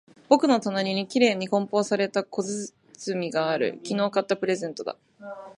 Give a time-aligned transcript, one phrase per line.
[0.29, 3.79] 僕の隣には綺麗に包装された小包がある。
[3.85, 4.97] 昨日買ったプレゼントだ。